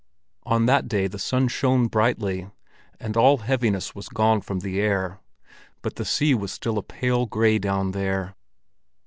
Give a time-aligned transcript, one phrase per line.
[0.47, 2.49] On that day the sun shone brightly,
[2.99, 5.19] and all heaviness was gone from the air;
[5.83, 8.33] but the sea was still a pale gray down there.